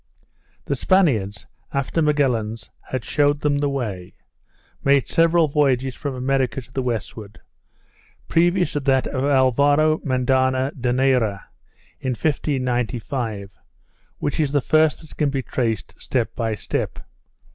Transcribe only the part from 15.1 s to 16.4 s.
can be traced step